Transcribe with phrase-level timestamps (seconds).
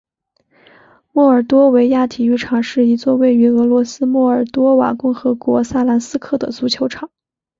[1.11, 7.11] 莫尔多维亚体育场是一座位于俄罗斯莫尔多瓦共和国萨兰斯克的足球场。